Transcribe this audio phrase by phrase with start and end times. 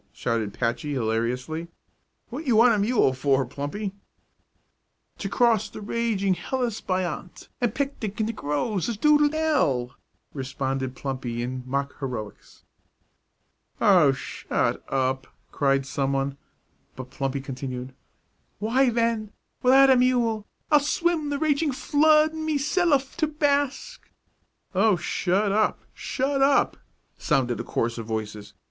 [0.13, 1.67] shouted Patchy, hilariously.
[2.29, 3.91] "What you want a mule for, Plumpy?"
[5.19, 9.95] "To cross the raging Helles py ont and picnic in the groves of doodle dell,"
[10.33, 12.63] responded Plumpy, in mock heroics.
[13.79, 16.35] "Oh, shut up!" cried some one,
[16.95, 17.93] but Plumpy continued:
[18.57, 19.31] "Why, then,
[19.61, 24.09] without a mule, I'll swim the raging flood me selluf to bask"
[24.73, 25.83] "Oh, shut up!
[25.93, 26.77] shut up!"
[27.19, 28.55] sounded a chorus of voices.